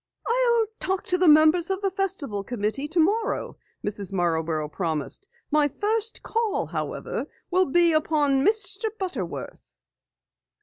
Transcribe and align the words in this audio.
"I'll 0.25 0.65
talk 0.79 1.03
to 1.05 1.17
the 1.19 1.27
members 1.27 1.69
of 1.69 1.79
the 1.81 1.91
Festival 1.91 2.43
Committee 2.43 2.87
tomorrow," 2.87 3.55
Mrs. 3.85 4.11
Marborough 4.11 4.67
promised. 4.67 5.29
"My 5.51 5.67
first 5.79 6.23
call, 6.23 6.65
however, 6.65 7.27
will 7.51 7.67
be 7.67 7.93
upon 7.93 8.43
Mr. 8.43 8.85
Butterworth." 8.97 9.71